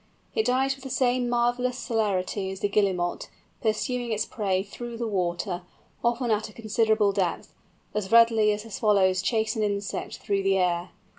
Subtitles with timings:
[0.33, 3.29] It dives with the same marvellous celerity as the Guillemot,
[3.61, 5.61] pursuing its prey through the water,
[6.03, 7.53] often at a considerable depth,
[7.93, 10.89] as readily as the swallows chase an insect through the air.